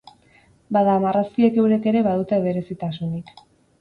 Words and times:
Bada, 0.77 0.95
marrazkiek 1.03 1.59
eurek 1.65 1.85
ere 1.93 2.03
badute 2.09 2.41
berezitasunik. 2.47 3.31